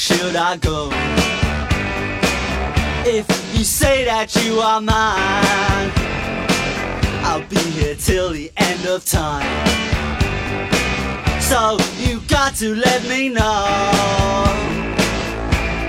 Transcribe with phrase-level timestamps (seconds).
[0.00, 0.88] should I go?
[3.04, 5.92] If you say that you are mine,
[7.22, 9.44] I'll be here till the end of time.
[11.42, 13.66] So you got to let me know.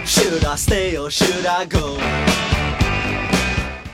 [0.06, 2.51] Should I stay or should I go?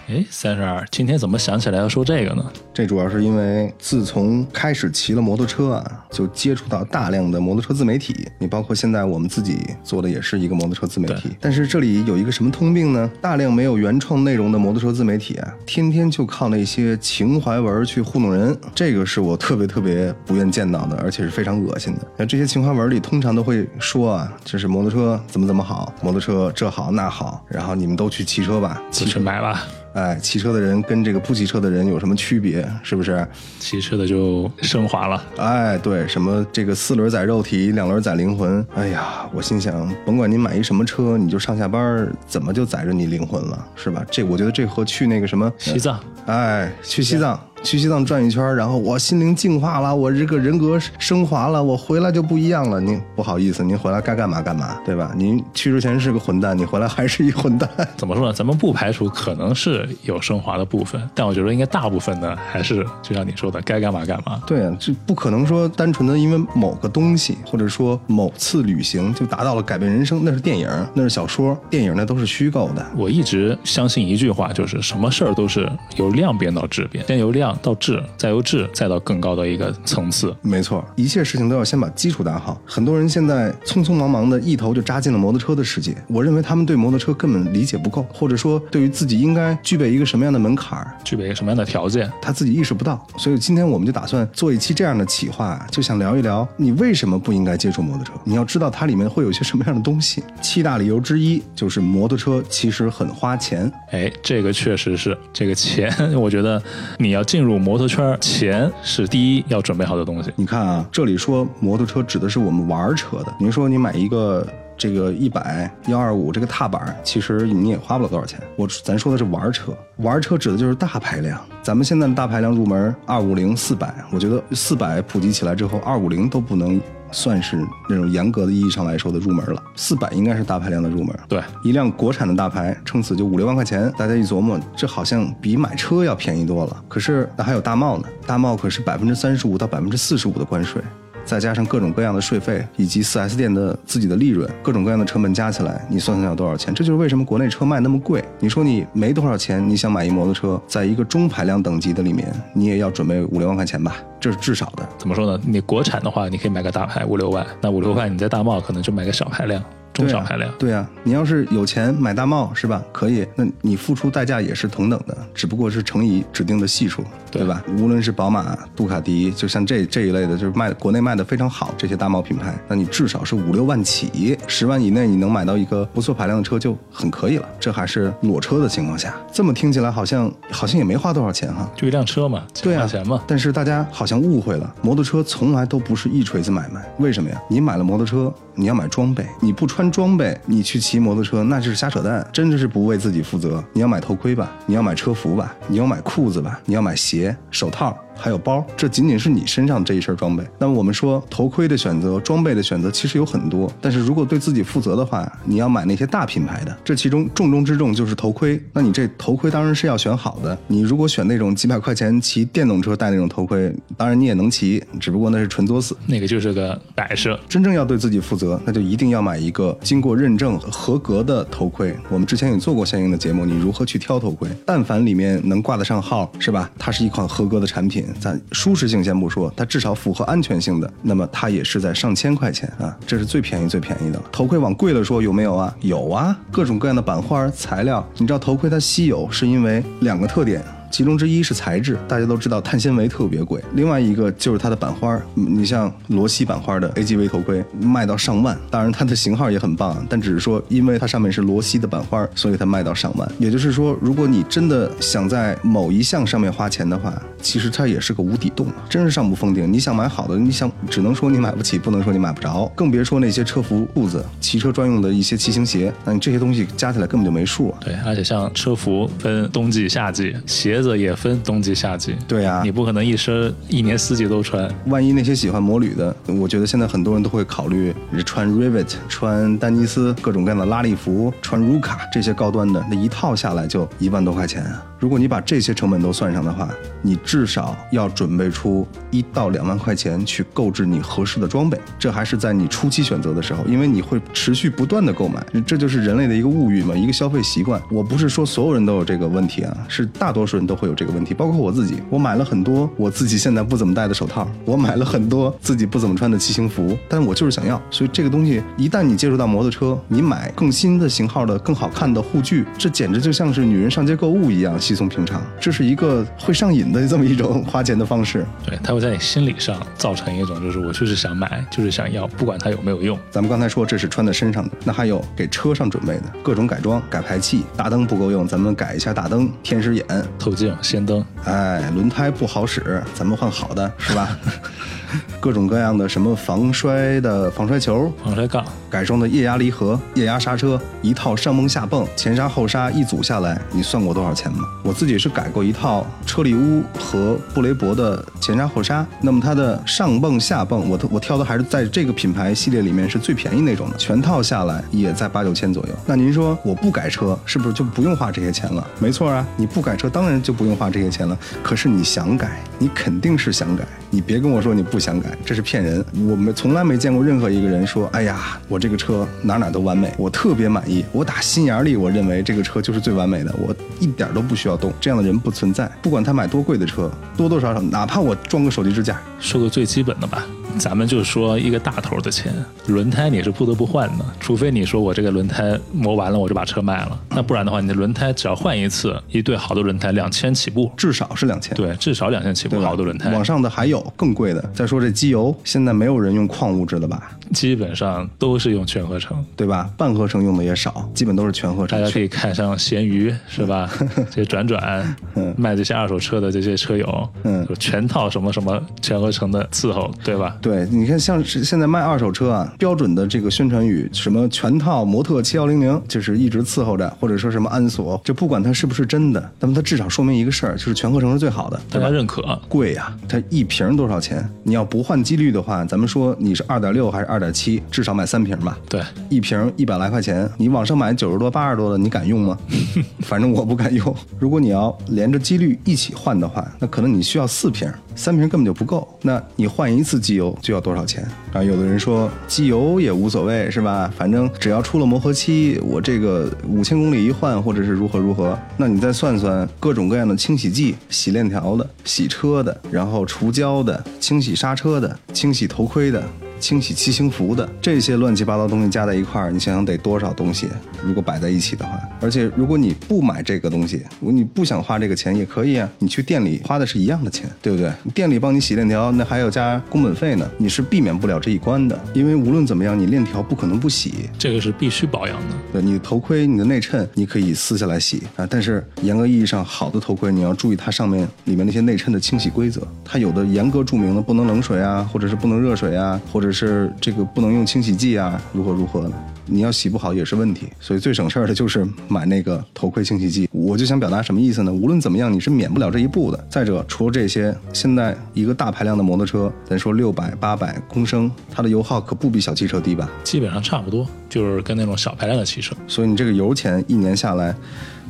[0.08, 2.42] 哎，三十二，今天怎么想起来要说这个呢？
[2.74, 8.26] 这主要是因为自从开始骑了摩托车啊，就接触到大量的摩托车自媒体。
[8.40, 11.36] 你包括现在我们自己做的也是一个摩托车自媒体。
[11.42, 13.12] 但是这里有一个什么通病呢？
[13.22, 22.08] 大量没有原创内容的摩托车自媒体啊，天天就靠那些情怀文去糊弄人，这个是我特别特别不愿见到的，而且是非常恶心的。
[22.16, 29.68] 那这些情怀文里通常都会说啊，这是摩托车怎么怎么好，摩托车这好那好，然后你们都去骑车吧，骑车买吧。
[29.98, 32.64] 哎，骑车的人跟这个不骑车的人有什么区别？
[32.84, 33.28] 是不是？
[33.58, 35.24] 骑车的就升华了。
[35.38, 38.64] 哎，对，什么这个四轮载肉体，两轮载灵魂。
[38.76, 44.06] 哎呀，我心想，甭管你买一什么车，你就上下班怎么就载着你灵魂了，是吧？
[44.12, 47.40] 这我觉得这和去那个什么西藏，哎，去西藏。
[47.64, 52.80] 去西藏转一圈，然后我心灵净化了，我这个人格升华了，我回来就不一样了。
[52.80, 55.12] 您不好意思，您回来该干嘛干嘛，对吧？
[55.16, 57.70] 您去之前是个混蛋，你回来还是一混蛋。
[57.98, 58.34] 怎么说呢？
[58.34, 64.42] 咱们不排除可能是有升华的部分，但我觉得应该大部分呢，还是就像你说的，该干嘛干嘛。
[64.48, 72.86] 对啊，这不可能说单纯的因为某个东西，或者说某次旅行就达到了改变人生，那是电影，那是小说，电影那都是虚构的。
[72.96, 78.28] 我一直相信一句话，就是什么事儿都是由量变到质变，先由量到质，再。
[78.28, 80.36] 由质，再到更高的一个层次。
[80.42, 82.62] 没错，一切事情都要先把基础打好。
[82.66, 85.96] 很多人现在匆匆忙忙的一头就扎进了摩托车的世界。
[86.08, 93.02] 我认为他们对摩托车根本理解不够，或者说对于自己应该具备一个什么样的门槛儿，具备一个什么样的条件，他自己意识不到。
[93.18, 98.12] 所以今天我们就打算做一期这样的企划，就想聊一聊你为什么不应该接触摩托车。
[98.26, 100.22] 你要知道它里面会有些什么样的东西。
[100.42, 103.72] 七大理由之一就是摩托车其实很花钱。
[103.92, 106.62] 哎，这个确实是这个钱， 我觉得
[106.98, 108.18] 你要进入摩托圈。
[108.20, 110.34] 钱是第一要准备好的东西。
[110.36, 113.32] 你看啊，这里说摩托车指的是我们玩车的。
[113.40, 114.44] 您说你买一个
[114.76, 118.42] 这个一百幺二五这个踏板，其实你也花不了多少钱。
[118.56, 121.40] 我咱说的是玩车，玩车指的就是大排量。
[121.62, 126.82] 咱们现在的大排量入门二五零四百，我觉得四百普及起来之后，二五零都不能。
[127.12, 131.18] 算是那种严格的意义上来说的入门了，四百应该是大排量的入门。
[131.28, 133.92] 对，一辆国产的大牌，撑死就五六万块钱。
[133.98, 136.84] 大家一琢磨，这好像比买车要便宜多了。
[136.88, 140.82] 可是那还有大贸呢，大贸可是百分之三十五到百分之四十五的关税。
[141.28, 146.74] 再加上各种各样的税费，以及 4S 店的自己的利润，各种各样的成本加起来，你算算要多少钱？
[146.74, 148.24] 这就是为什么国内车卖那么贵。
[148.40, 154.88] 你说你没多少钱，你想买一摩托车，在一个中排量等级的里面，你也要准备五六万块钱吧，这是至少的。
[154.98, 155.44] 怎么说呢？
[155.46, 159.62] 你国产的话，你可以买个大排五六万，那五六万你在大贸可能就买个小排量。
[159.98, 162.82] 中小排量，对啊，你要是有钱买大帽是吧？
[162.92, 167.64] 可以，那你付出代价也是同等的，只不过是乘以指定的系数，对吧？
[167.80, 177.50] 无论是宝马、杜卡迪，就像这这一类的，就是卖国内卖的非常好这些大贸品牌，那你至少是五六万起，十万以内你能买到一个不错排量的车就很可以了。
[177.60, 183.24] 这还是裸车的情况下，这么听起来好像好像也没花多少钱哈，就一辆车嘛，对啊，钱嘛。
[183.28, 187.42] 但是大家好像误会了，摩托车从来都不是一锤子买卖，为什么呀？
[187.50, 190.68] 你买了摩托车，你要买装备，你不穿装备，你。
[190.68, 193.64] 去骑摩托车那就是瞎扯淡，真的是不为自己负责。
[193.72, 197.98] 你要买头盔吧，你要买车服吧，你要买裤子吧，你要买鞋、手套。
[198.18, 200.44] 还有包，这仅仅是你身上这一身装备。
[200.60, 206.78] 那么我们说头盔的选择、装备的选择其实有很多，但是如果对自己负责的话，你要买那些大品牌的。
[206.84, 208.62] 这其中重中之重就是头盔。
[208.74, 210.58] 那你这头盔当然是要选好的。
[210.68, 217.40] 你如果选那种几百块钱骑电动车戴那种头盔，当然你也能骑，只不过那是纯作死，那个就是个摆设。
[217.48, 221.96] 真正要对自己负责，那就一定要买一个经过认证合格的头盔。
[222.10, 224.50] 我们之前也做过相应的节目，你如何去挑头盔？
[224.66, 226.70] 但凡里面能挂得上号，是吧？
[226.78, 228.06] 它是一款合格的产品。
[228.20, 234.26] 咱舒适性先不说，它至少符合安全性的，那么它也是在上千块钱啊，这是最便宜最便宜的了。
[234.32, 235.76] 头盔往贵了说有没有啊？
[235.82, 238.06] 有啊，各种各样的版花材料。
[238.18, 240.64] 你知道头盔它稀有是因为两个特点。
[240.90, 243.62] 其中之一是材质，大家都知道碳纤维特别贵。
[243.74, 253.30] 另外一个就是它的板花，你像罗西板花的 AGV 头盔卖到上万，当然它的型号也很棒，但只是说因为它上面是罗西的板花，所以它卖到上万。
[253.38, 259.72] 也就是说，如果你真的想在某一项上面花钱的话，其实它也是个无底洞啊，真是上不封顶。
[259.72, 267.74] 你想买好的，你想只能说你买不起，不能说你买不着，更别说那些车服、裤子、骑车专用的一些骑行鞋，那你这些东西加起来根本就没数。
[267.82, 270.77] 对，而且像车服分冬季、夏季，鞋。
[270.78, 274.70] 鞋子也分冬季夏季，对呀你不可能一身一年四季都穿。
[274.86, 277.92] 万一那些喜欢摩旅的，我觉得现在很多人都会考虑
[278.28, 284.86] 穿 Rivet、穿丹尼斯各种各样的拉力服、穿 Ruka 这些高端的，那一套下来就一万多块钱啊。
[285.00, 286.70] 如果你把这些成本都算上的话，
[287.02, 291.80] 你至少要准备出一到两万块钱去购置你合适的装备。
[291.98, 297.82] 这还是在你初期选择的时候，因为你会持续不断的购买，这就是人类的一个物欲嘛，一个消费习惯。
[297.92, 302.02] 我不是说所有人都有这个问题啊，是大多数人都会有这个问题，包括我自己。
[302.10, 307.82] 我买了很多我自己现在不怎么戴的手套，我买了很多自己不怎么穿的骑行服，但是我就是想要。
[307.90, 315.42] 所以这个东西一旦你接触到摩托车，你买更新的型号的、更好看的护具，这简直就像是女人上街购物一样稀松平常。
[315.60, 318.46] 这是一个会上瘾的这么一种花钱的方式。
[318.66, 323.18] 对，它会在你心理上造成一种，就是我就是想买，就是想要，不管它有没有用。
[323.32, 330.06] 咱们刚才说这是穿在身上的，那还有给车上准备的各种改装、改排气，大灯不够用，咱们改一下大灯、天使眼。
[330.40, 334.38] 透镜、氙灯，哎，轮胎不好使，咱们换好的，是吧？
[335.40, 344.60] 各种各样的什么防摔的防摔球、防摔杠，改装的液压离合、液压刹车，一套上泵下泵、前刹后刹一组下来，你算过多少钱吗？
[344.84, 355.94] 我自己是改过一套车里屋和布雷博的前刹后刹，那么它的上泵下泵，我我挑的还是在这个品牌系列里面是最便宜那种的，全套下来也在八九千左右。
[356.06, 358.86] 那您说我不改车，是不是就不用花这些钱了？
[359.00, 361.38] 没错啊，你不改车当然就不用花这些钱了。
[361.64, 366.04] 可是你想改，你肯定是想改，你别跟我说你不想改，这是骗人。
[366.30, 374.92] 我们从来没见过任何一个人说，哎呀，我这个车哪哪都完美，我特别满意，我打心眼里我认为这个车就是最完美的，我一点都不需要动。
[375.00, 375.90] 这样的人不存在。
[376.02, 380.46] 不管他买多贵的车，多多少少，哪怕我装个手机支架，说个最基本的吧。
[380.78, 382.54] 咱们就说一个大头的钱，
[382.86, 391.76] 轮胎你是不得不换的，除非你说我这个轮胎磨完了我就把车卖了，那不然的话，你的轮胎只要换一次，一对好的轮胎两千起步，至少是两千。
[391.76, 393.32] 对，至少两千起步，好的轮胎。
[393.32, 394.62] 网上的还有更贵的。
[394.72, 397.38] 再说这机油，现在没有人用矿物质的吧？
[397.54, 399.90] 基本上都是用全合成，对吧？
[399.98, 402.00] 半合成用的也少，基本都是全合成。
[402.00, 403.90] 大家可以看上闲鱼是吧？
[404.30, 405.16] 这些转转
[405.56, 410.58] 卖这些二手车的这些车友，嗯，全套什么什么全合成的伺候，对吧？
[410.62, 422.60] 对，你看像是现在卖二手车啊，标准的这个宣传语，什么全套模特七幺零零，就是一直伺候着，或者说什么安锁，就不管它是不是真的，那么它至少说明一个事儿，就是全合成是最好的，大家认可。
[422.68, 424.48] 贵呀，它一瓶多少钱？
[424.64, 428.78] 你要不换机滤的话，咱们说你是二点六还是二点七，至少买三瓶吧。
[428.90, 432.58] 对，一瓶一百来块钱，你网上买九十多、八十多的，你敢用吗？
[433.22, 434.16] 反正我不敢用。
[434.40, 439.08] 如果你要连着机滤一起换的话，那可能你需要四瓶，三瓶根本就不够。
[439.22, 441.28] 那你换一次机油就要多少钱？
[441.54, 444.12] 啊，有的人说机油也无所谓，是吧？
[444.18, 448.58] 反正只要出了磨合期，我这个五千公里一换，或者是如何如何。
[448.78, 456.24] 那你再算算各种各样的清洗剂，洗链条的、洗车的，然后除胶的、清洗刹车的、清洗头盔的。
[456.60, 460.68] 清洗骑行服的这些乱七八糟东西加在一块儿，你想想得多少东西？
[461.04, 467.92] 如果摆在一起的话，而且如果你不买这个东西，如果你不想花这个钱也可以啊，你去店里花的是一样的钱，对不对？
[468.14, 472.00] 店里帮你洗链条，那还要加工本费呢，你是避免不了这一关的。
[472.14, 475.56] 因为无论怎么样，你链条不可能不洗，这个是必须保养的。
[475.74, 486.47] 对，你头盔、你的内衬，你可以撕下来洗啊，但是严格意义上，好的头盔你要注意它上面里面那些内衬的清洗规则，它有的严格注明了不能冷水啊，或者是不能热水啊，或者。
[486.48, 489.12] 者是这个不能用清洗剂啊，如何如何的？
[489.50, 493.48] 你要洗不好也是问题，所以最省事儿的就是买那个头盔清洗剂。
[493.52, 494.74] 我就想表达什么意思呢？
[494.74, 496.48] 无论怎么样，你是免不了这一步的。
[496.50, 503.10] 再者，除了这些，现在一个大排量的摩托车，咱说六百、八百公升，它的油耗可不比小汽车低吧？
[503.24, 505.76] 基本上差不多，就是跟那种小排量的汽车。
[505.88, 507.56] 所以你这个油钱一年下来，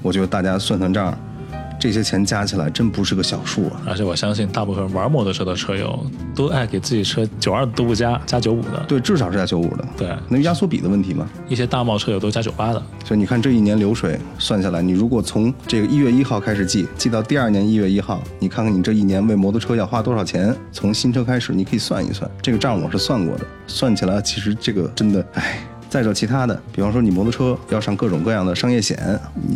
[0.02, 1.16] 我觉得大家算算账。
[1.80, 3.82] 这些钱加起来真不是个小数啊！
[3.86, 6.06] 而且我相信，大部分玩摩托车的车友
[6.36, 8.84] 都爱给自己车九二都不加，加九五的。
[8.88, 9.86] 对，至少是加九五的。
[9.96, 11.28] 对，那压缩比的问题嘛。
[11.48, 12.84] 一些大贸车友都加九八的。
[13.06, 20.56] 所以你看，这一年流水算下来，你如果从这个一月一号开始记，记到第二年一月一号，你看看你这一年为摩托车要花多少钱？
[20.72, 23.46] 从新车开始，你可以算一算，这个账我是算过的。
[23.68, 25.60] 算起来，其实这个真的，唉。
[25.90, 28.98] 再者其他的，比方说你摩托车要上各种各样的商业险，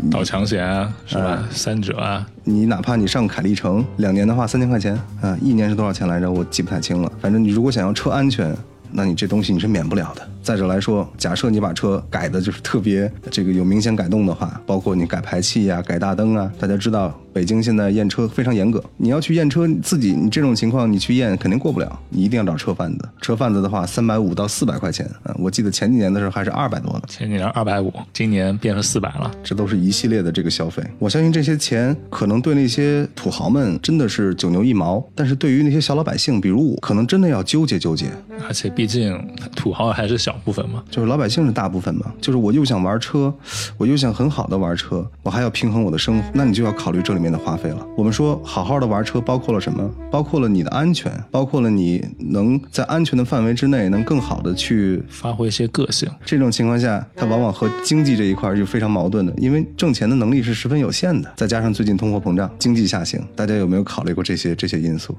[0.09, 1.43] 盗强险啊，是吧？
[1.51, 6.31] 三者啊，你哪怕你上凯利城，两年的话三千块钱啊，一年是多少钱来着？
[6.31, 7.11] 我记不太清了。
[7.19, 8.55] 反正你如果想要车安全，
[8.91, 10.27] 那你这东西你是免不了的。
[10.41, 23.09] 再者来说，假设你把车改的就是特别这个有明显改动的话，包括你改排气呀、改大灯啊，大家知道北京现在验车非常严格，你要去验车，你自己你这种情况你去验肯定过不了，你一定要找车贩子。
[23.21, 27.01] 车贩子的话，三百五到四百块钱啊，我记得前几年的时候还是二百多呢。
[27.07, 29.31] 前几年二百五，今年变成四百了。
[29.43, 38.07] 这都是一系列的这个消费，我相信这些钱可能对那些土豪们真的是九牛一毛，但是对于那些小老百姓，比如我，可能真的要纠结纠结。
[38.47, 39.17] 而且毕竟
[39.55, 43.33] 土豪还是小部分嘛，就是老百姓是大部分嘛，就是我又想玩车，
[43.77, 47.85] 我又想很好的玩车，我还要平衡我的生活，那你就要考虑这里面的花费了。
[47.95, 49.89] 我们说好好的玩车包括了什么？
[50.11, 56.09] 包括了你的安全，包括了你能在安全的范围之内能更好的去发挥一些个性。
[56.25, 65.15] 这种情况下，它往往和经济这一块就非常矛盾的，因为挣钱的能力是十分有限的，再加上最近通货膨胀、经济下行，大家有没有考虑过这些这些因素？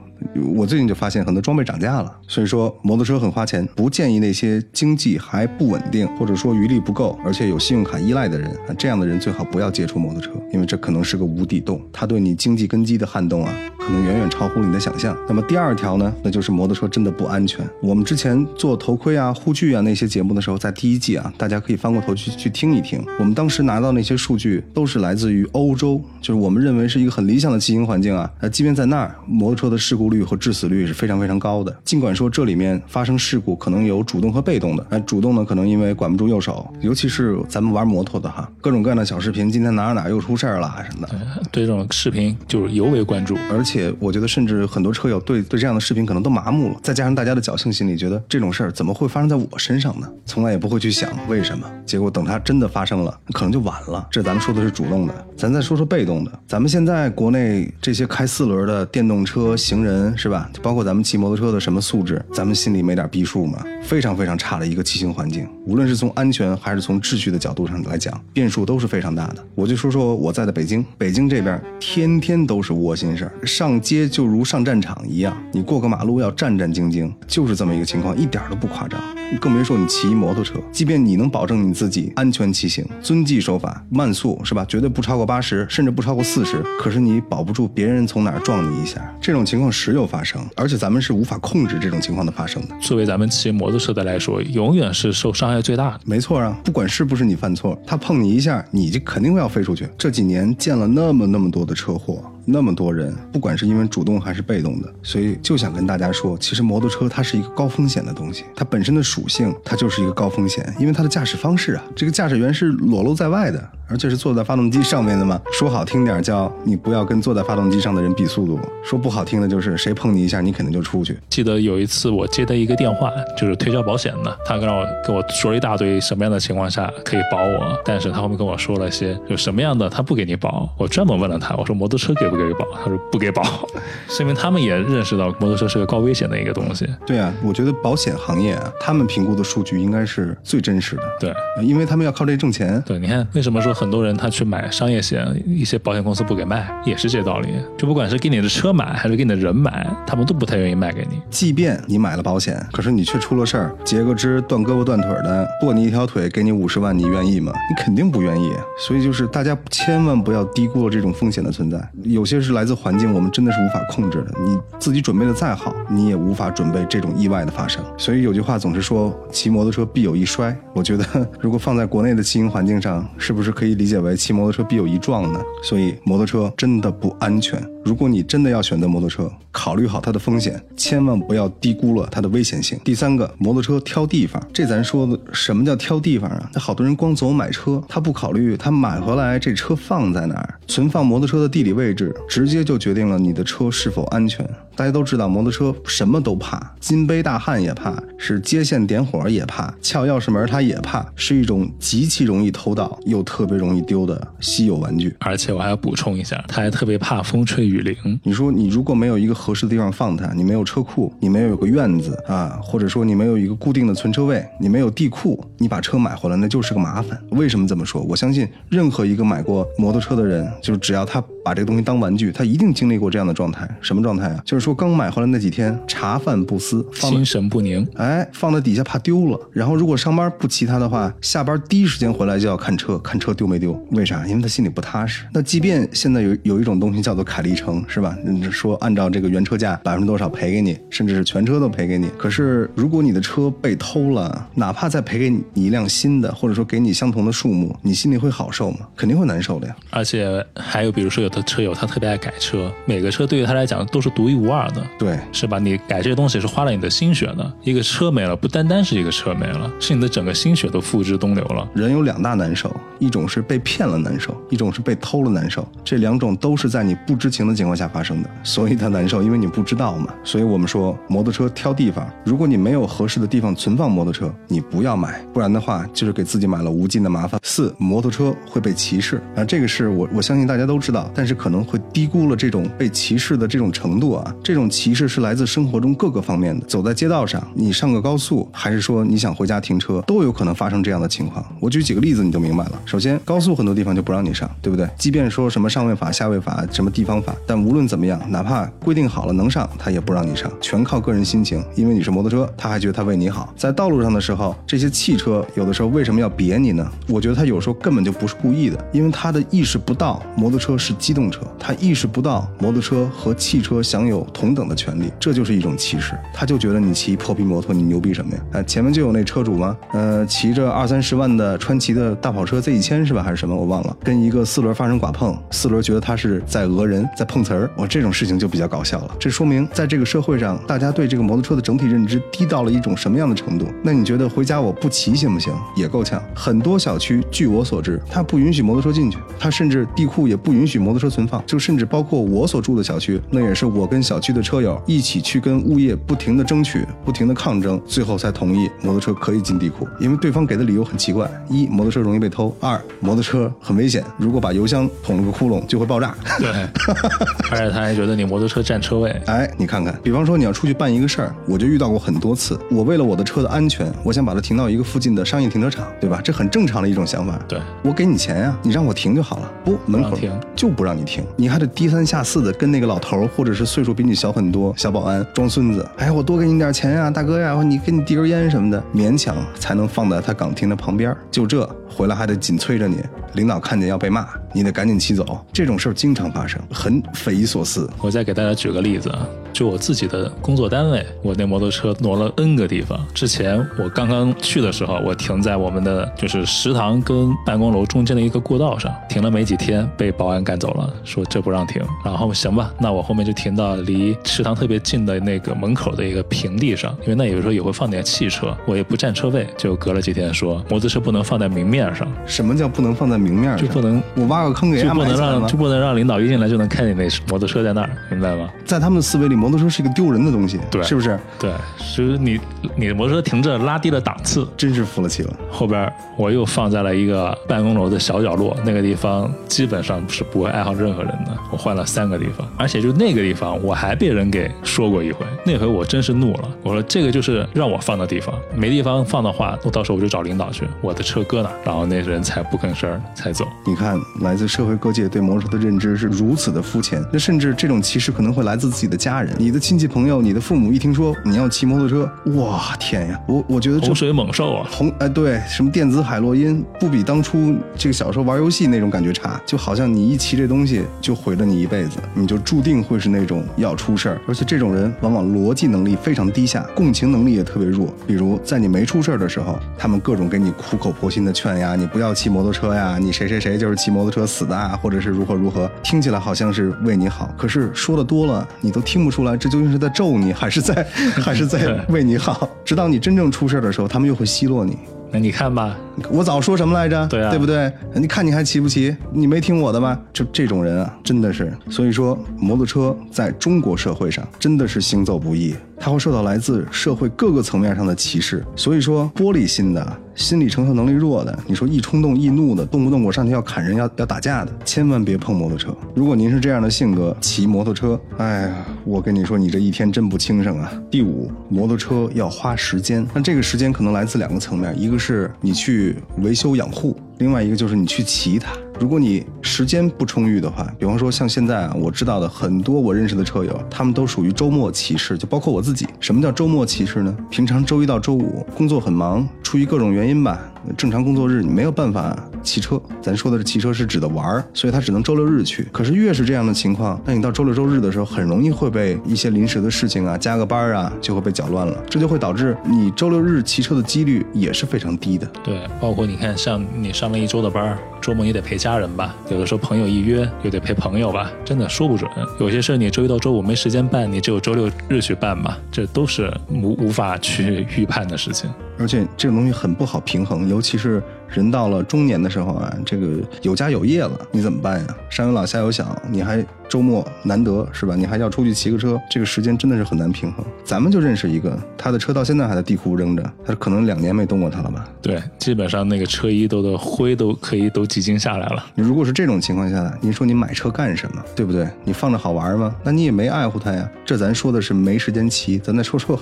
[0.55, 15.17] 我最近就发现很多装备涨价了，所以说摩托车很花钱，不建议那些经济还不稳定或者说余力不够，而且有信用卡依赖的人啊，这样的人最好不要接触摩托车，因为这可能是个无底洞，它对你经济根基的撼动啊，可能远远超乎你的想象。
[15.29, 17.65] 那么第二条呢，那就是摩托车真的不安全。
[17.81, 28.31] 我们之前做头盔啊、护具啊那些节目的时候，在第一季啊，大家可以翻过头去去听一听，我们当时拿到那些数据都是来自于欧洲，就是我们认为是一个很理想的骑行环境啊。
[28.41, 31.77] 呃，即便在那儿，摩托车的事故率和致死率是非常非常高的。
[31.85, 41.15] 尽管说这里面发生事故可能有主动和被动的，那主动呢可能因为管不住右手，尤其是咱们玩摩托的哈，各种各样的小视频，今天哪儿哪又出事儿了什么的。
[41.51, 50.09] 对这种视频就是尤为关注，而且我觉得甚至很多车友对对这样的视频可能都麻木了，再加上大家的侥幸心理，觉得这种事儿怎么会发生在我身上呢？
[50.25, 54.07] 从来也不会去想为什么，结果等它真的发生了，可能就晚了。
[54.11, 56.33] 这咱们说的是主动的，咱再说说被动的。
[56.47, 60.51] 咱们现在国内这些开四轮的电动车、行人是吧？
[60.63, 63.63] 包括咱们骑摩托车的什么素质，咱们心里没点逼数吗？
[63.83, 69.45] 非常非常差的一个骑行环境，无论是从安全还是从秩序的角度上来讲，变数都是非常大的。
[69.55, 79.01] 我就说说我在的北京，北京这边天天都是窝心事儿，上街就如上战场一样，你过个马路要战战兢兢，就是这么一个情况，一点都不夸张。
[79.41, 84.63] 更别说你骑摩托车，即便你能保证你自己安全骑行、遵纪守法、慢速是吧？
[84.69, 86.63] 绝对不超过八十，甚至不超过四十。
[86.79, 92.77] 可是你保不住别人从哪儿撞你一下，这种情况时有发生，而且咱们是无法控制这种情况的发生的。
[92.81, 96.01] 作为咱们骑摩托车的来说，永远是受伤害最大的。
[96.05, 99.89] 没错啊，不管是不是你犯错，他碰你一下，你就肯定要飞出去。
[99.99, 102.25] 这几年见了那么那么多的车祸。
[102.45, 115.41] 那么多人，不管是因为主动还是被动的，所以就想跟大家说，其实摩托车它是一个高风险的东西，它本身的属性它就是一个高风险，因为它的驾驶方式啊，这个驾驶员是裸露在外的，而且是坐在发动机上面的嘛。
[115.53, 121.17] 说好听点叫你不要跟坐在发动机上的人比速度，说不好听的就是谁碰你一下，你肯定就出去。
[121.29, 132.32] 记得有一次我接的一个电话，就是推销保险的，他跟我跟我说了一大堆什么样的情况下可以保我，但是他后面跟我说了些有什么样的他不给你保，我专门问了他，我说摩托车给。
[132.33, 133.43] 不给保，他说不给保，
[134.09, 136.89] 说明他们也认识到摩托车是个高危险的一个东西。
[137.07, 141.03] 对啊，我觉得保险行业啊，他们评估的数据应该是最真实的。
[141.21, 142.83] 对，因为他们要靠这挣钱。
[142.87, 147.49] 对，你看为什么说很多人他去买商业险，一些保险公司不给卖，也是这道理。
[147.77, 151.21] 就不管是给你的车买，还是给你的人买，他们都不太愿意卖给你。
[151.29, 157.53] 即便你买了保险，可是你却出了事儿，截个肢、断胳膊断腿的，剁你一条腿，给你五十万，你愿意吗？
[157.69, 158.53] 你肯定不愿意。
[158.79, 161.79] 所以就是大家千万不要低估了这种风险的存在。
[162.05, 164.33] 有有些是来自环境，我们真的是无法控制的。
[164.41, 167.85] 你自己准备的再好，你也无法准备这种意外的发生。
[167.99, 170.57] 所以有句话总是说，骑摩托车必有一摔。
[170.73, 171.05] 我觉得
[171.41, 175.41] 如果放在国内的骑行环境上，是不是可以理解为骑摩托车必有一撞呢？
[175.65, 177.61] 所以摩托车真的不安全。
[177.85, 182.79] 如果你真的要选择摩托车，考虑好它的风险，千万不要低估了它的危险性。
[182.85, 186.51] 第三个，摩托车挑地方，这咱说的什么叫挑地方啊？
[186.55, 194.49] 那好多人光走买车，他不考虑他买回来这车放在哪儿，存放摩托车的地理位置，直接就决定了你的车是否安全。
[194.75, 205.15] 大家都知道，摩托车什么都怕，金杯大汉也怕，是接线点火也怕，撬钥匙门他也怕，是一种极其容易偷盗又特别容易丢的稀有玩具。
[205.19, 207.97] 而且我还要补充一下，他还特别怕风吹雨雨林。
[208.23, 217.19] 你说你如果没有一个合适的地方放它，你没有车库，你没有有个院子啊，或者说你没有一个固定的存车位，你没有地库，你把车买回来那就是个麻烦。
[217.31, 218.03] 为什么这么说？
[218.03, 223.69] 我相信任何一个买过摩托车的人，就是只要他把这个东西当玩具，他一定经历过这样的状态。
[223.81, 224.43] 什么状态啊？
[224.45, 229.41] 就是说刚买回来那几天茶饭不思，心神不宁，哎，放在底下怕丢了。
[229.53, 233.73] 然后如果上班不骑它的话，下班第一时间回来就要看车，看车丢没丢？
[233.93, 234.27] 为啥？
[234.27, 235.25] 因为他心里不踏实。
[235.33, 237.62] 那即便现在有有一种东西叫做凯利车。
[237.63, 238.17] 成，是吧？
[238.25, 242.09] 你说按照这个原车价百分之多少赔给你，甚至是全车都赔给你。
[242.19, 248.79] 可是如果你的车被偷了，哪怕再赔给你一辆新的，或者说给你相同的数目，你心里会好受吗？
[248.97, 249.77] 肯定会难受的呀。
[249.91, 254.85] 而且还有比如说有的车友他特别爱改车，每个车对于他来讲都是独一无二的。
[254.99, 255.59] 对，是吧？
[255.59, 261.69] 你改这个东西是花了你的心血的，一个车没了，不单单是一个车没了，是你的整个心血都付之东流了。
[261.75, 265.67] 人有两大难受，一种是被骗了难受，一种是被偷了难受。
[265.85, 270.13] 这两种都是在你不知情的情况下发生的，所以它难受，因为你不知道嘛。
[270.25, 277.41] 所以我们说，摩托车挑地方，如果你没有合适的地方存放摩托车，你不要买，不然的话就是给自己买了无尽的麻烦。
[277.43, 284.35] 四，摩托车会被歧视啊，这个是我我相信大家都知道，但是可能会低估了这种被歧视的这种程度啊。
[284.43, 291.45] 这种歧视是来自生活中各个方面的，走在街道上，你上个高速，还是说你想回家停车，都有可能发生这样的情况。
[291.61, 292.81] 我举几个例子，你就明白了。
[292.85, 294.89] 首先，高速很多地方就不让你上，对不对？
[294.97, 301.65] 即便说什么上位法、下位法、什么地方法，但无论怎么样，哪怕规定好了能上，他也不让你上，全靠个人心情。
[301.75, 303.53] 因为你是摩托车，他还觉得他为你好。
[303.57, 306.87] 在道路上的时候，这些汽车有的时候为什么要别你呢？
[307.09, 316.15] 我觉得他有时候根本就不是故意的，因为他的意识不到摩托车是机动车，他意识不到摩托车和汽车享有同等的权利，这就是一种歧视。
[316.33, 318.43] 他就觉得你骑破皮摩托，你牛逼什么呀？
[318.53, 319.77] 哎，前面就有那车主吗？
[319.93, 323.23] 呃，骑着二三十万的川崎的大跑车 Z 一千是吧？
[323.23, 323.55] 还是什么？
[323.55, 329.17] 我忘了，跟一个四轮发生剐碰，四轮觉得他是在讹人，在碰瓷儿，我这种事情就比较搞笑了。
[329.19, 333.67] 这说明在这个社会上，大家对这个摩托车的整体认知低到了一种什么样的程度？
[333.83, 335.51] 那你觉得回家我不骑行不行？
[335.75, 336.23] 也够呛。
[336.35, 356.15] 很多小区，据我所知，它不允许摩托车进去，它甚至地库也不允许摩托车存放，就甚至包括我所住的小区，那也是我跟小区的车友一起去跟物业不停的争取，不停的抗争，最后才同意摩托车可以进地库，因为对方给的理由很奇怪：一，摩托车容易被偷；二，摩托车很危险，如果把油箱捅了个窟窿就会爆炸。
[356.39, 359.11] 对，而且他还觉得你摩托车占车位。
[359.27, 362.59] 哎，你看看，比方说你要出去办一个事儿，我就遇到过很多次。
[362.71, 366.21] 我为了我的车的安全，我想把它停到一个附近的商业停车场，对吧？
[366.23, 367.39] 这很正常的一种想法。
[367.49, 369.51] 对，我给你钱呀，你让我停就好了。
[369.65, 375.87] 不，门口停就不让你停，你还得低三下四的跟那个老头儿或者是岁数比你小很多小保安装孙子。
[375.99, 381.17] 哎，我多给你点钱呀，大哥呀，或你给你递根烟什么的，勉强才能放在他岗亭的旁边儿。
[381.31, 382.99] 就这，回来还得紧催着你，
[383.35, 385.45] 领导看见要被骂，你得赶紧骑走。
[385.53, 387.91] 这种事儿经常发生，很匪夷所思。
[388.01, 392.99] 我再给大家举个例子啊，就我自己的工作单位，我那摩托车挪了 N 个地方。
[393.15, 401.83] 之前我刚刚去的时候，我停在我们的就是食堂跟办公楼中间的一个过道上，停了没几天，被保安赶走了，说这不让停。
[402.05, 409.47] 然后行吧，那我后面就停到离食堂特别近的那个门口的一个平地上，因为那有时候也会放点汽车，我也不占车位。
[409.57, 413.59] 就隔了几天说，摩托车不能放在明面上，什么叫不能放在明面上？
[413.59, 415.57] 就不能我挖个坑给他就不能让就？
[415.57, 418.49] 不能让领导一进来就能看见那摩托车在那儿，明白吗？
[418.65, 421.19] 在他们的思维里，摩托车是一个丢人的东西，对是不是？
[421.37, 421.51] 对，
[421.97, 422.39] 就是你
[422.77, 425.35] 你的摩托车停这拉低了档次，真是服了气了。
[425.51, 431.37] 后边我又放在了一个办公楼的小角落，那个地方基本上是不会爱好任何人的。
[431.51, 443.45] 我换了三个地方，而且就那个地方我还被人给说过一回，那回我真是怒了，我说这个就是让我放的地方，没地方放的话，我到时候我就找领导去，我的车搁哪，然后那人才不吭声儿才走。
[443.67, 450.73] 你看，来自社会各界对摩托车的认知是如此的肤浅，那甚至这种歧视可能会来自自己的家人、你的亲戚朋友、你的父母。
[450.73, 453.21] 一听说你要骑摩托车，哇天呀！
[453.27, 454.69] 我我觉得洪水猛兽啊！
[454.71, 464.21] 红哎对，什么电子海洛因不比当初这个小时候玩游戏那种感觉差，就好像你一骑这东西就毁了你一辈子，你就注定会是那种要出事儿。
[464.27, 467.93] 而且这种人往往逻辑能力非常低下，共情能力也特别弱。
[468.07, 480.87] 比如在你没出事儿的时候，他们各种给你苦口婆心的劝呀，你不要骑摩托车呀，你谁谁谁就是骑摩托车死的啊，或者是如何如何，听起来好像是为你好，可是说的多了，你都听不出来这究竟是在咒你，还是在
[481.23, 482.49] 还是在 为你好。
[482.65, 484.79] 直到你真正出事儿的时候，他们又会奚落你。
[485.13, 485.77] 那你看吧，
[486.11, 487.07] 我早说什么来着？
[487.09, 487.71] 对啊对不对？
[487.95, 488.97] 你看你还骑不骑？
[489.13, 489.99] 你没听我的吗？
[490.11, 491.53] 就这种人啊，真的是。
[491.69, 498.43] 所以说，摩托车在中国社会上真的是行走不易，它会受到来自社会各个层面上的歧视。
[498.57, 505.77] 所以说，玻璃心的、心理承受能力弱的，你说易冲动、易怒的，动不动我上去要砍人、要要打架的，千万别碰摩托车。
[505.95, 510.73] 如果您是这样的性格，骑摩托车，哎呀，我跟你说，你这一天真不轻省啊。
[510.91, 518.53] 第五，摩托车要花时间，那这个时间可能来自两个层面，一个是你去维修养护，另外一个就是你去骑它。
[518.81, 525.87] 如果你时间不充裕的话，比方说像现在啊，我知道的很多我认识的车友，他们都属于周末骑士，就包括我自己。
[526.01, 527.17] 什么叫周末骑士呢？
[527.31, 530.41] 平常周一到周五工作很忙，出于各种原因吧，
[530.77, 532.81] 正常工作日你没有办法骑车。
[533.01, 535.69] 咱说的是骑车是指的玩儿，所以他只能周六日去。
[535.71, 541.81] 可是越是这样的情况，那你到周六周日的时候，很容易会被一些临时的事情啊，加个班啊，就会被搅乱了。
[541.89, 545.27] 这就会导致你周六日骑车的几率也是非常低的。
[545.45, 552.11] 对，包括你看，像你上了一周的班，周末也得陪家人吧，有的时候朋友一约又得陪朋友吧，真的说不准。
[552.41, 558.51] 有些事你周一到周五没时间办，你只有周六日去办吧，这都是无无法去预判的事情。
[558.79, 564.97] 而且这个东西很不好平衡，尤其是人到了中年的时候啊，这个有家有业了，你怎么办呀？
[565.11, 567.95] 上有老下有小，你还周末难得是吧？
[567.95, 570.43] 你还要出去骑个车，这个时间真的是很难平衡。
[570.65, 574.89] 咱们就认识一个，他的车到现在还在地库扔着，他可能两年没动过它了吧？
[575.03, 578.65] 对，基本上那个车衣都的灰都可以都几经下来了。
[578.75, 581.23] 你如果是这种情况下，您说你买车干什么？
[581.37, 581.69] 对不对？
[581.85, 582.75] 你放着好玩吗？
[582.83, 583.87] 那你也没爱护它呀。
[584.07, 586.19] 这咱说的是没时间骑，咱再说说。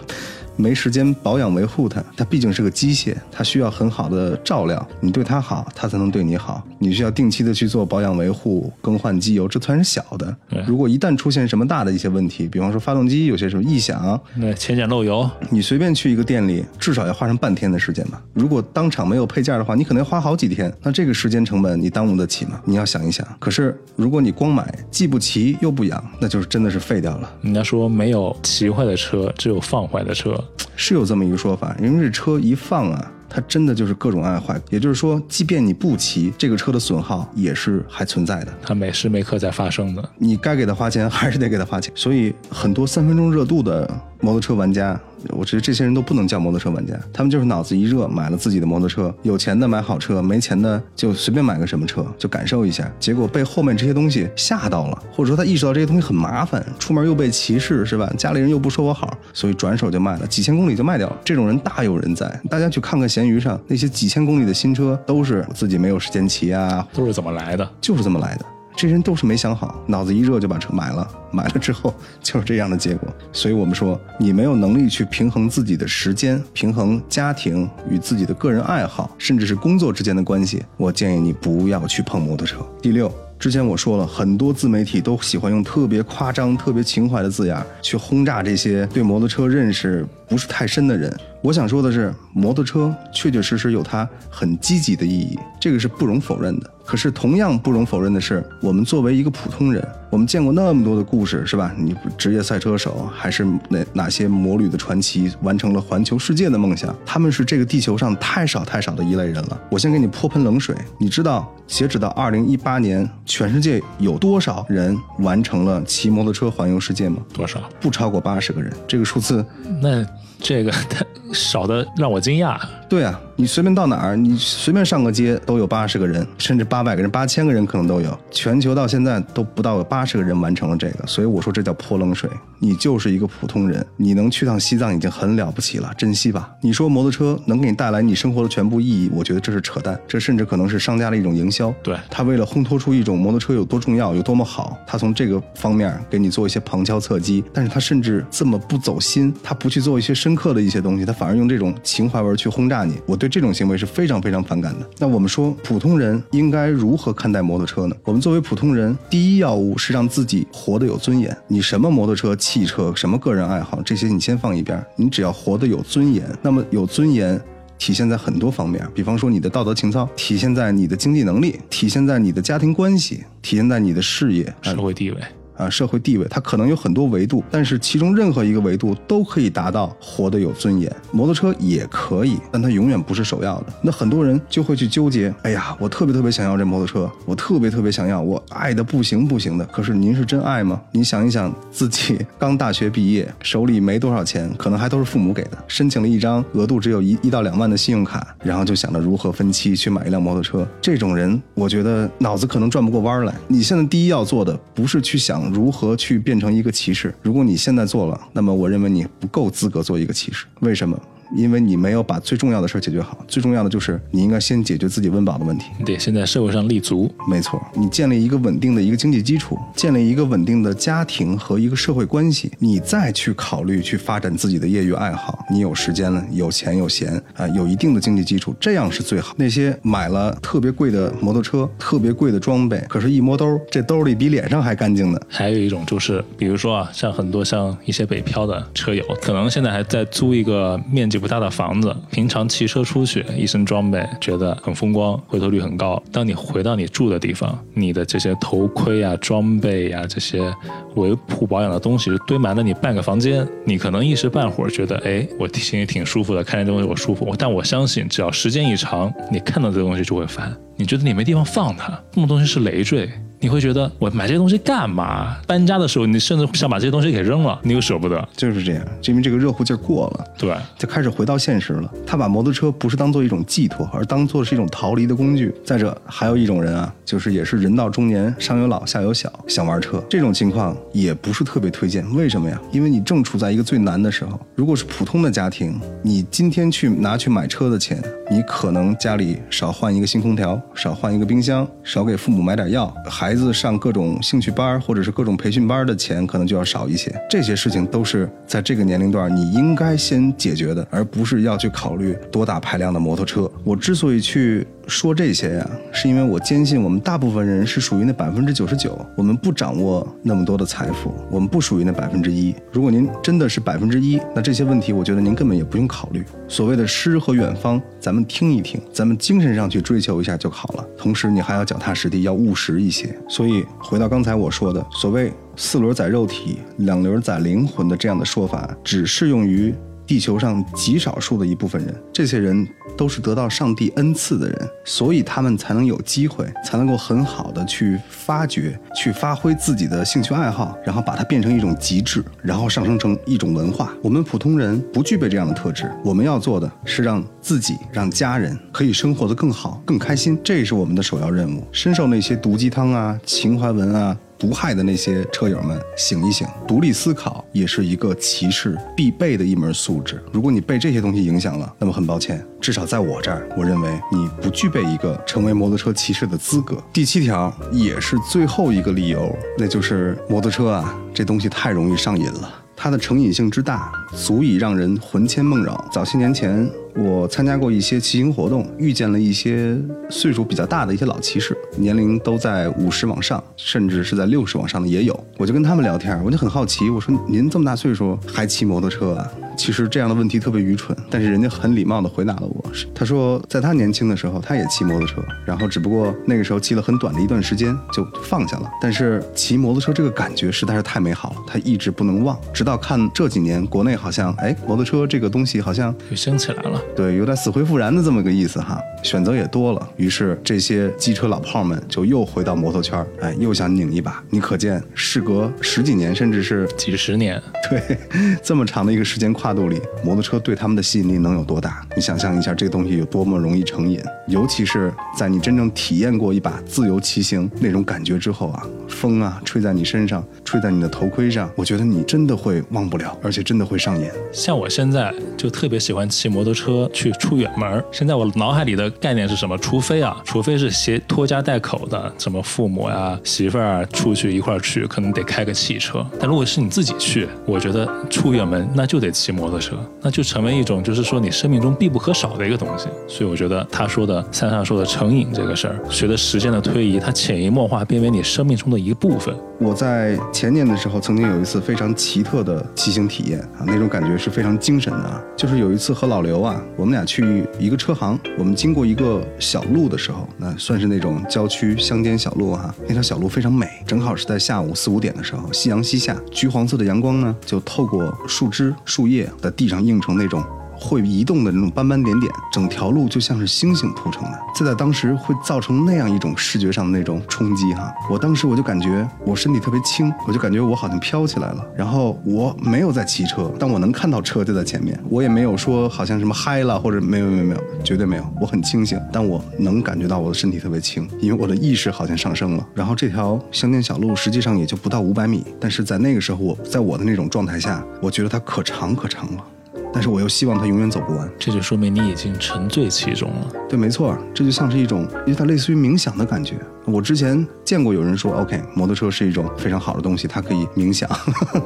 [0.57, 4.87] 没时间保养维护它，它毕竟是个机械，它需要很好的照料。
[4.99, 6.63] 你对它好，它才能对你好。
[6.79, 10.37] 你需要定期的去做保养维护、更换机油，这算是小的。
[10.67, 18.21] 如果一旦出现什么大的一些问题，比方说发动机有些什么异响，那浅检漏油，你随便去一个店里，至少要花上半天的时间吧。
[18.33, 20.73] 如果当场没有配件的话，你可能要花好几天。
[20.83, 22.61] 那这个时间成本你耽误得起吗？
[22.65, 23.27] 你要想一想。
[23.39, 27.33] 可是如果你光买，既不骑又不养，那就是真的是废掉了。
[27.43, 30.43] 人家说没有骑坏的车，只有放坏的车。
[30.75, 34.61] 是有这么一个说法，因为这车一放啊，它真的就是各种爱坏。
[34.69, 40.07] 也就是说，即便你不骑，这个车的损耗也是还存在的，它每时每刻在发生的。
[40.19, 41.91] 你该给他花钱，还是得给他花钱。
[41.95, 43.89] 所以很多三分钟热度的
[44.21, 45.01] 摩托车玩家。
[45.29, 49.15] 我觉得这些人都不能叫摩托车玩家，他们就是脑子一热买了自己的摩托车。
[49.23, 52.91] 有钱的买好车，没钱的就随便买个什么车，就感受一下。
[52.99, 58.11] 结果被后面这些东西吓到了，或者说他意识到这些东西很麻烦，出门又被歧视，是吧？
[58.17, 61.17] 家里人又不说我好，所以转手就卖了，几千公里就卖掉了。
[61.25, 67.69] 这种人大有人在，大家去看看闲鱼上那些几千公里的新车，都是自己没有时间骑啊，都是怎么来的？
[67.81, 68.45] 就是这么来的。
[68.77, 73.13] 这人都是没想好，脑子一热就把车买了，买了之后 就是这样的结果。
[73.33, 82.65] 所以我们说，你没有能力去平衡自己的时间，平衡家庭与自己的个人爱好，甚至是工作之间的关系，我建议你不要去碰摩托车。
[82.81, 91.15] 第六，之前我说了很多自媒体都喜欢用特别夸张、特别情怀的字眼去轰炸这些对摩托车认识不是太深的人。
[91.43, 96.71] 我想说的是，摩托车确确实实有它很积极的意义，这个是不容否认的。
[96.91, 101.73] 可是同样不容否认的是，我们作为一个普通人，我们见过那么多的故事，是吧？
[101.79, 106.93] 你职业赛车手，还是哪哪些魔旅的传奇，完成了环球世界的梦想？
[107.07, 109.61] 他们是这个地球上太少太少的一类人了。
[109.71, 117.19] 我先给你泼盆冷水，你知道截止到二零一八年，全世界有多少人完成了骑摩托车环游世界吗？
[117.33, 117.61] 多少？
[117.81, 118.73] 不超过八十个人。
[118.89, 119.47] 这个数字，
[119.81, 120.05] 那。
[120.43, 122.59] 这个太 少的让我惊讶。
[122.89, 128.19] 对啊，你随便到哪儿，你随便上个街都有八十个人，甚至八百个人、八千个人可能都有。
[128.31, 132.31] 全球到现在都不到有八十个人完成了这个，所以我说这叫泼冷水。
[132.59, 136.51] 你就是一个普通人，你能去趟西藏已经很了不起了，珍惜吧。
[136.63, 141.71] 你说摩托车能给你带来你生活的全部意义，我觉得这是扯淡，这甚至可能是商家的一种营销。
[141.83, 152.85] 对他为了烘托出一种摩托车有多重要、有多么好，他从这个方面给你做一些旁敲侧击，但是他甚至这么不走心，他不去做一些深刻的一些东西，他反而用这种情怀文去轰炸。
[152.85, 154.89] 你，我对这种行为是非常非常反感的。
[154.97, 157.95] 那我们说，普通人应该如何看待摩托车呢？
[158.05, 161.37] 我们作为普通人，第一要务是让自己活得有尊严。
[161.49, 164.83] 你什么摩托车、汽车，什么个人爱好，这些你先放一边。
[164.97, 167.41] 你只要活得有尊严，那么有尊严
[167.79, 175.19] 体现在很多方面，比方说你的道德情操，体现在你的经济能力，体现在你的家庭关系，体现在你的事业、社会地位。
[175.61, 180.91] 啊，社会地位它可能有很多维度，但是其中任何一个维度都可以达到活得有尊严。
[181.13, 183.67] 摩托车也可以，但它永远不是首要的。
[183.83, 189.65] 那很多人就会去纠结，哎呀，我特别特别想要这摩托车，我特别特别想要，我爱的不行不行的。
[189.67, 190.81] 可是您是真爱吗？
[190.93, 200.67] 您想一想，自己 刚大学毕业，手里没多少钱，可能还都是父母给的，申请了一张额度只有一一到两万的信用卡，然后就想着如何分期去买一辆摩托车。
[200.81, 203.35] 这种人，我觉得脑子可能转不过弯来。
[203.47, 205.50] 你现在第一要做的不是去想。
[205.53, 207.15] 如何去变成一个骑士？
[207.23, 210.47] 如果你现在做了，那么我认为你不够资格做一个骑士。
[210.61, 211.01] 为什么？
[211.37, 215.67] 因为你没有把最重要的事儿解决好，最重要的就是你应该先解决自己温饱的问题。
[215.85, 217.61] 对，现在社会上立足，没错。
[217.75, 225.45] 你建立一个稳定的一个经济基础，建立一个稳定的家庭和一个社会关系，你再去考虑去发展自己的业余爱好。
[225.51, 229.35] 你有时间了，有钱有闲啊，有一定的经济基础，这样是最好。
[229.37, 235.21] 那些买了特别贵的摩托车、特别贵的装备，可是一摸兜，这兜里比脸上还干净呢。
[235.29, 241.20] 还有一种就是，比如说啊，像很多像一些北漂的车友，可能现在还在租一个面积。
[241.21, 246.03] 不大的房子，平常骑车出去，一身装备觉得很风光，回头率很高。
[246.11, 250.53] 当你回到你住的地方，你的这些头盔啊、装备呀、这些
[250.95, 257.33] 维护保养的东西堆满了你半个房间，你可能一时半会儿觉得，哎，我心里挺舒服的，看见这东西我舒服。
[257.39, 263.07] 但我相信，只要时间一长，你看到这东西就会烦，你觉得你没地方放它，这么东西是累赘。
[263.43, 265.37] 你会觉得我买这些东西干嘛？
[265.47, 268.27] 搬家的时候，你甚至想把这些东西给扔了，你又舍不得。
[268.35, 271.91] 就是这样，因为这个热乎劲儿过了，对，就开始回到现实了。
[272.07, 275.55] 他把摩托车不是当做一种寄托，而当做是一种逃离的工具。
[275.65, 282.05] 再者，还有一种人啊，就是也是人到中年，上有老下有小，想玩车，这种情况也不是特别推荐。
[282.15, 282.61] 为什么呀？
[282.73, 284.39] 因为你正处在一个最难的时候。
[284.55, 297.15] 如果是普通的家庭，你今天去拿去买车的钱，你可能家里少换一个新空调，少换一个冰箱，少给父母买点药，孩子上各种兴趣班或者是各种培训班的钱可能就要少一些。
[297.29, 303.51] 这些事情都是在这个年龄段你应该先解决的，而不是要去考虑多大排量的摩托车。
[303.65, 304.67] 我之所以去。
[304.91, 312.53] 说这些呀，是因为我坚信我们大部分人是属于那百分之九十九，我们不掌握那么多的财富，我们不属于那百分之一。
[312.73, 316.25] 如果您真的是百分之一，那这些问题我觉得您根本也不用考虑。
[316.49, 320.85] 所谓的诗和远方，咱们听一听，咱们精神上去追求一下就好了。
[320.99, 323.17] 同时，你还要脚踏实地，要务实一些。
[323.29, 329.73] 所以，回到刚才我说的，所谓四轮载肉体，两轮载灵魂的这样的说法，只适用于。
[330.11, 343.93] 地球上极少数的一部分人，这些人都是得到上帝恩赐的人，所以他们才能有机会，才能够很好的去发掘、去发挥自己的兴趣爱好，然后把它变成一种极致，然后上升成一种文化。
[344.03, 351.65] 我们普通人不具备这样的特质，我们要做的是让自己、让家人可以生活得更好、更开心，这是我们的首要任务。
[351.71, 354.17] 深受那些毒鸡汤啊、情怀文啊。
[354.41, 356.49] 毒害的那些车友们，醒一醒！
[356.67, 360.21] 独立思考也是一个骑士必备的一门素质。
[360.33, 366.83] 如果你被这些东西影响了，那么很抱歉，至少在我这儿，我认为你不具备一个成为摩托车骑士的资格。
[366.91, 372.51] 第七条也是最后一个理由，那就是摩托车啊，这东西太容易上瘾了。
[372.83, 375.85] 它的成瘾性之大，足以让人魂牵梦绕。
[375.93, 376.67] 早些年前，
[376.97, 385.25] 我参加过一些骑行活动，遇见了一些岁数比较大的一些老骑士，年龄都在五十往上，甚至是在六十往上的也有。
[385.37, 392.65] 我就跟他们聊天，我就很好奇，我说：“您这么大岁数还骑摩托车啊？”其实这样的问题特别愚蠢，但是人家很礼貌的回答了我。
[392.95, 398.71] 他说，在他年轻的时候，他也骑摩托车，然后只不过那个时候骑了很短的一段时间就放下了。
[398.81, 402.35] 但是骑摩托车这个感觉实在是太美好了，他一直不能忘。
[402.55, 408.81] 直到看这几年国内好像，哎，摩托车这个东西好像又兴起来了，对，有点死灰复燃的这么个意思哈。
[409.03, 414.25] 选择也多了，于是这些机车老炮们就又回到摩托圈，哎，又想拧一把。
[414.31, 417.99] 你可见，事隔十几年，甚至是几十年， 对，
[418.43, 419.50] 这么长的一个时间跨。
[419.51, 421.85] 跨度里，摩托车对他们的吸引力能有多大？
[421.97, 428.65] 你想象一下，这个东西有多么容易成瘾，尤其是在你真正体验过一把自由骑行那种感觉之后啊，
[429.01, 434.07] 风啊吹在你身上，吹在你的头盔上，我觉得你真的会忘不了，而且真的会上瘾。
[434.31, 437.83] 像我现在就特别喜欢骑摩托车去出远门。
[437.91, 439.57] 现在我脑海里的概念是什么？
[439.57, 446.07] 除非啊，除非是携拖家带口的，什么父母呀、媳妇儿出去一块儿去，可能得开个汽车。
[446.19, 449.31] 但如果是你自己去，我觉得出远门那就得骑。
[449.31, 452.89] 摩托车，那就成为一种，就是说你生命中必不可少的一个东西。
[453.07, 459.33] 所以我觉得他说的，三上说的成瘾这个事儿，随着时间的推移，它潜移默化变为你生命中的一一部分。
[459.59, 465.25] 我在前年的时候，曾经有一次非常奇特的骑行体验啊，那种感觉是非常精神的。
[465.37, 479.31] 就是有一次和老刘啊，我们俩去一个车行，我们经过一个小路的时候，那算是那种郊区乡间小路哈，那条小路非常美，正好是在下午四五点的时候，夕阳西下，橘黄色的阳光呢，就透过树枝树叶。
[479.41, 480.43] 在地上映成那种。
[480.81, 484.39] 会移动的那种斑斑点点，整条路就像是星星铺成的。
[484.55, 487.93] 这在当时会造成那样一种视觉上的那种冲击哈。
[488.11, 491.65] 我当时我就感觉我身体特别轻，我就感觉我好像飘起来了。
[491.77, 494.99] 然后我没有在骑车，但我能看到车就在前面。
[495.11, 498.25] 我也没有说好像什么嗨了或者没有没有没有，绝对没有。
[498.41, 502.67] 我很清醒，但我能感觉到我的身体特别轻，因为我的意识好像上升了。
[502.75, 509.45] 然后这条乡间小路实际上也就不到五百米，但是在那个时候我在我的那种状态下，我觉得它可长可长了。
[509.93, 513.53] 但是我又希望它永远走不完，这就说明你已经沉醉其中了。
[513.69, 516.57] 对，没错，这就像是一种因为它类似于冥想的感觉。
[516.87, 521.09] 我之前见过有人说，OK，摩托车是一种非常好的东西，它可以冥想，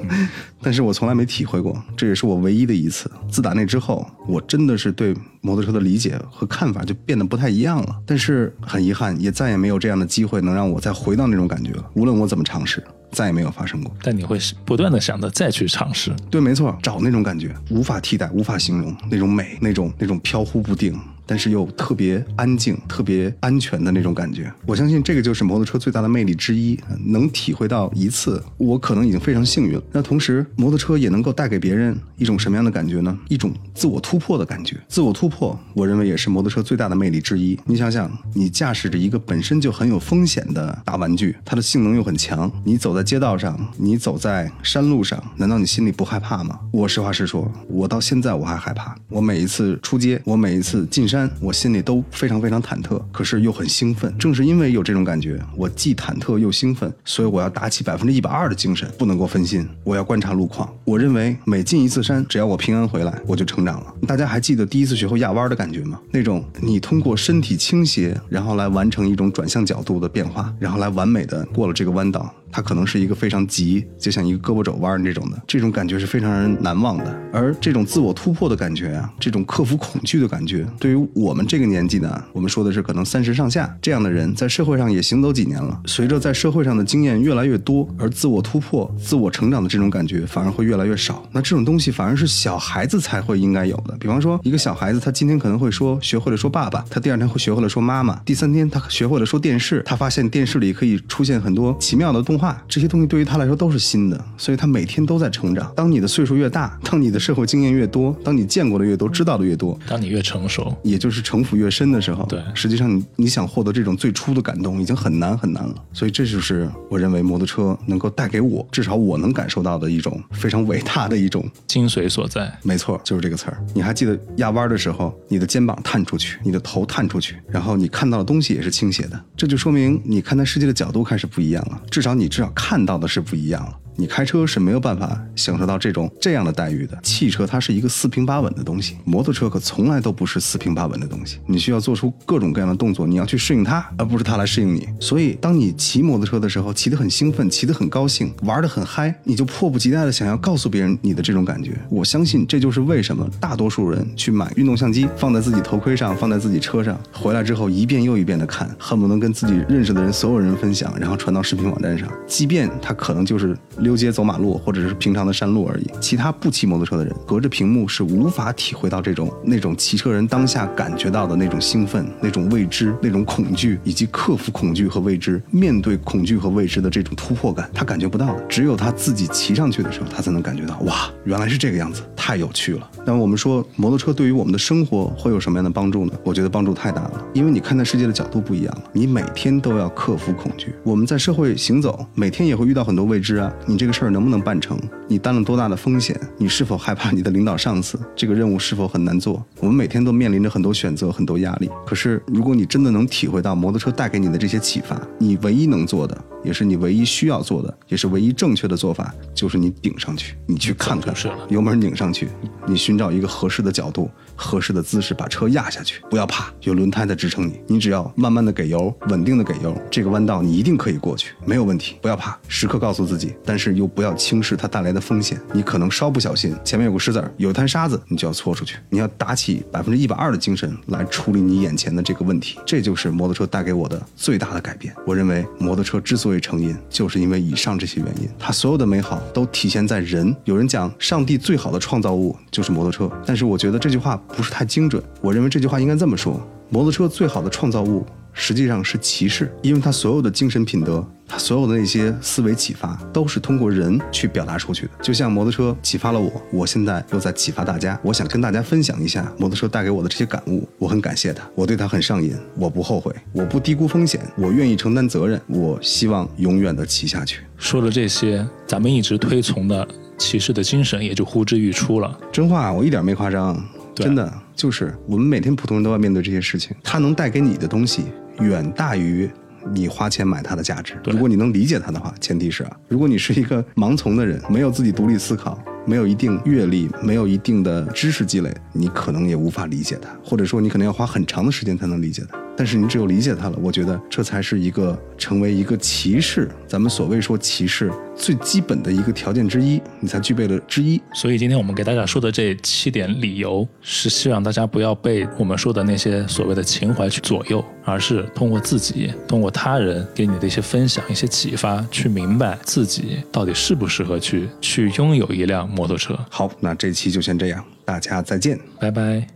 [0.60, 3.10] 但是我从来没体会过，这也是我唯一的一次。
[3.30, 7.96] 自打那之后，我真的是对摩托车的理解和看法就变得不太一样了。
[8.04, 11.84] 但是很遗憾，也再也没有这样的机会能让我再回到那种感觉了。
[11.94, 12.82] 无论我怎么尝试。
[13.14, 13.90] 再也没有发生过。
[14.02, 16.14] 但你会不断的想着再去尝试。
[16.30, 21.00] 对，没错，找那种感觉，无法替代，无法形容那种美，那种那种飘忽不定。
[21.26, 26.78] 但是又特别安静、特别安全的那种感觉，我相信这个就是摩托车最大的魅力之一。
[27.06, 29.82] 能体会到一次，我可能已经非常幸运了。
[29.92, 33.16] 那同时，摩托车也能够带给别人一种什么样的感觉呢？
[33.28, 34.76] 一种自我突破的感觉。
[34.88, 37.58] 自我突破，我认为也是摩托车最大的魅力之一。
[37.64, 46.58] 你想想，你驾驶着一个本身就很有风险的大玩具，它的性能又很强，你走在街道上，你走在山路上，难道你心里不害怕吗？
[46.70, 48.96] 我实话实说，我到现在我还害怕。
[49.08, 51.13] 我每一次出街，我每一次进山。
[51.14, 54.12] 山，我心里都非常非常忐忑，可是又很兴奋。
[54.18, 59.64] 正是因为有这种感觉，我既忐忑又兴奋，所以我要打起百分之一百二的精神，不能够分心。
[59.84, 60.68] 我要观察路况。
[60.84, 63.94] 我认为每进一次山，只要我平安回来，我就成长了。
[64.08, 66.00] 大家还记得第一次学会压弯的感觉吗？
[66.10, 72.34] 那种你通过身体倾斜，然后来完成一种转向角度的变化，然后来完美的过了这个弯道。
[72.54, 77.20] 它可能是一个非常急，就像一个胳膊肘弯这种的，这种感觉是非常让人难忘的。
[77.32, 85.80] 而这种自我突破的感觉啊，这种克服恐惧的感觉，对于我们这个年纪呢，我们说的是可能三十上下这样的人，在社会上也行走几年了。
[85.86, 91.28] 随着在社会上的经验越来越多，而自我突破、自我成长的这种感觉反而会越来越少。
[91.32, 93.96] 那这种东西反而是小孩子才会应该有的。
[93.98, 102.43] 比方说，一个小孩子，他今天可能会说学会了说爸爸，他第二天会学会了说妈妈，第三天他学会了说电视，他发现电视里可以出现很多奇妙的动画。
[102.68, 105.72] 这些东西对于他来说都是新的，所以他每天都在成长。
[105.76, 115.74] 当你的岁数越大，当你的社会经验越多，当你见过的越多，知道的越多，当你越成熟，也就是城府越深的时候，对，实际上你你想获得这种最初的感动，已经很难很难了。
[115.92, 122.52] 所以这就是我认为摩托车能够带给我，至少我能感受到的一种非常伟大的一种精髓所在。
[122.62, 123.58] 没错，就是这个词儿。
[123.74, 131.80] 你还记得压弯的时候，你的肩膀探出去，你的头探出去，然后你看到的东西也是倾斜的，这就说明你看待世界的角度开始不一样了。
[131.90, 133.78] 至少你你至少看到的是不一样了。
[133.96, 136.98] 你开车是没有办法享受到这种这样的待遇的。
[137.02, 141.38] 汽车它是一个四平八稳的东西，摩托车可从来都不是四平八稳的东西。
[141.46, 144.88] 你需要做出各种各样的动作，你要去适应它，而不是它来适应你。
[144.98, 151.78] 所以，当你骑摩托车的时候，骑得很兴奋，骑得很高兴，玩得很嗨，你就迫不及待的想要告诉别人你的这种感觉。
[151.88, 162.08] 我相信这就是为什么大多数人去买运动相机，放在自己头盔上，放在自己车上，回来之后一遍又一遍的看，恨不能跟自己认识的人所有人分享，然后传到视频网站上。
[162.26, 163.56] 即便它可能就是。
[163.84, 165.86] 溜街走马路，或者是平常的山路而已。
[166.00, 178.42] 其他不骑摩托车的人，隔着屏幕是无法体会到这种那种骑车人当下感觉到的那种兴奋、那种未知、那种恐惧，以及克服恐惧和未知、面对恐惧和未知的这种突破感，他感觉不到的。
[178.48, 182.90] 只有他自己骑上去的时候，他才能感觉到，哇，原来是这个样子，太有趣了。
[183.06, 186.12] 那么我们说，摩托车对于我们的生活会有什么样的帮助呢？
[186.24, 188.84] 我觉得帮助太大了，因为你看待世界的角度不一样了。
[188.92, 190.74] 你每天都要克服恐惧。
[190.82, 193.52] 我们在社会行走，每天也会遇到很多未知啊。
[193.76, 194.78] 这个事儿能不能办成？
[195.08, 196.18] 你担了多大的风险？
[196.36, 197.98] 你是否害怕你的领导上司？
[198.14, 199.44] 这个任务是否很难做？
[199.60, 201.70] 我们每天都面临着很多选择，很多压力。
[201.86, 206.16] 可是，如果你真的能体会到摩托车带给你的这些启发，你唯一能做的。
[206.44, 211.14] 也是你唯一需要做的，也是唯一正确的做法，就是你顶上去，你去看看，
[211.48, 212.28] 油门拧上去，
[212.66, 234.94] 你寻找一个合适的角度、合适的姿势，把车压下去，不要怕，有轮胎在支撑你，你只要慢慢的给油，稳定的给油，这个弯道你一定可以过去，没有问题，不要怕，时刻告诉自己，但是又不要轻视它带来的风险，你可能稍不小心，前面有个石子儿，有滩沙子，你就要搓出去，你要打起百分之一百二的精神来处理你眼前的这个问题，这就是摩托车带给我的最大的改变。
[235.06, 240.34] 我认为摩托车之所以成因就是因为以上这些原因，它所有的美好都体现在人。
[240.44, 245.02] 有人讲，上帝最好的创造物就是摩托车，但是我觉得这句话不是太精准。
[245.20, 248.04] 我认为这句话应该这么说：摩托车最好的创造物。
[248.36, 254.90] 实际上是骑士，因为他所有的精神品德，他所有的那些思维启发，都是通过人去表达出去的。
[255.00, 257.96] 就像摩托车启发了我，我现在又在启发大家。
[258.02, 260.68] 我想跟大家分享一下摩托车带给我的这些感悟。
[260.80, 267.42] 我很感谢他，我对他很上瘾，我不后悔，我不低估风险，我愿意承担责任，我希望永远的骑下去。
[267.56, 269.86] 说了这些，咱们一直推崇的
[270.18, 272.18] 骑士的精神也就呼之欲出了。
[272.32, 273.64] 真话，我一点没夸张，
[274.02, 278.04] 真的就是我们每天普通人都要面对这些事情，它能带给你的东西。
[278.40, 279.30] 远大于
[279.72, 280.94] 你花钱买它的价值。
[281.04, 292.38] 如果你能理解它的话，前提是啊，如果你是一个盲从的人，没有自己独立思考，没有一定阅历，没有一定的知识积累，你可能也无法理解它，或者说你可能要花很长的时间才能理解它。
[292.56, 301.02] 但是你只有理解它了，我觉得这才是一个成为一个骑士，咱们所谓说骑士最基本的一个条件之一，你才具备了之一。
[301.12, 316.18] 所以今天我们给大家说的这七点理由，是希望大家不要被我们说的那些所谓的情怀去左右，而是通过自己，通过他人给你的一些分享、一些启发，去明白自己到底适不适合去去拥有一辆摩托车。
[316.30, 318.58] 好，那这期就先这样，大家再见。
[318.80, 319.26] 拜拜。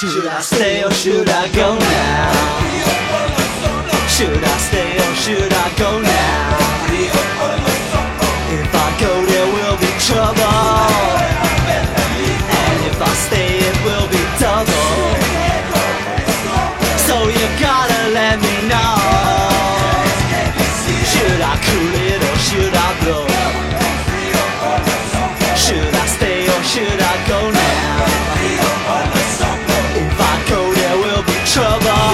[0.00, 2.32] Should I stay or should I go now?
[4.08, 6.58] Should I stay or should I go now?
[8.50, 10.51] If I go, there will be trouble.
[22.52, 23.26] should I blow?
[25.56, 28.04] Should I stay or should I go now?
[29.96, 32.11] If I go, there will be trouble.